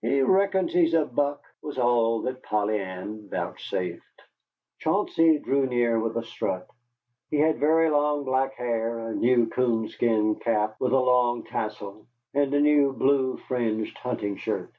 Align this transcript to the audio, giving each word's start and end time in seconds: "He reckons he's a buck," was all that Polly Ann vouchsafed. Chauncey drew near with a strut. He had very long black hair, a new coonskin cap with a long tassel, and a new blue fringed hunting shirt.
"He 0.00 0.22
reckons 0.22 0.72
he's 0.72 0.94
a 0.94 1.04
buck," 1.04 1.42
was 1.60 1.76
all 1.76 2.22
that 2.22 2.42
Polly 2.42 2.80
Ann 2.80 3.28
vouchsafed. 3.28 4.22
Chauncey 4.78 5.38
drew 5.38 5.66
near 5.66 6.00
with 6.00 6.16
a 6.16 6.22
strut. 6.24 6.66
He 7.30 7.36
had 7.36 7.58
very 7.60 7.90
long 7.90 8.24
black 8.24 8.54
hair, 8.54 8.98
a 9.00 9.14
new 9.14 9.48
coonskin 9.50 10.36
cap 10.36 10.76
with 10.80 10.92
a 10.94 10.98
long 10.98 11.44
tassel, 11.44 12.06
and 12.32 12.54
a 12.54 12.60
new 12.62 12.94
blue 12.94 13.36
fringed 13.36 13.98
hunting 13.98 14.36
shirt. 14.38 14.72